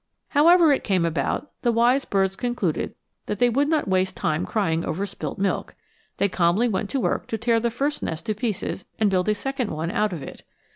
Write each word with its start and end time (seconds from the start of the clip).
However 0.29 0.71
it 0.71 0.83
came 0.83 1.05
about, 1.05 1.51
the 1.61 1.71
wise 1.71 2.05
birds 2.05 2.35
concluded 2.35 2.95
that 3.27 3.37
they 3.37 3.49
would 3.51 3.67
not 3.69 3.87
waste 3.87 4.17
time 4.17 4.47
crying 4.47 4.83
over 4.83 5.05
spilt 5.05 5.37
milk. 5.37 5.75
They 6.17 6.27
calmly 6.27 6.67
went 6.67 6.89
to 6.89 6.99
work 6.99 7.27
to 7.27 7.37
tear 7.37 7.59
the 7.59 7.69
first 7.69 8.01
nest 8.01 8.25
to 8.25 8.33
pieces 8.33 8.83
and 8.97 9.11
build 9.11 9.29
a 9.29 9.35
second 9.35 9.69
one 9.69 9.91
out 9.91 10.11
of 10.11 10.23
it. 10.23 10.41